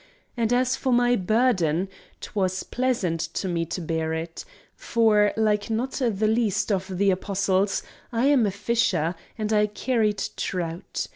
[0.35, 1.87] And as for my "burden"
[2.21, 4.43] 'twas pleasant to me to bear it;
[4.75, 10.23] for, like not the least of the Apostles, I am a fisher, and I carried
[10.37, 11.05] trout.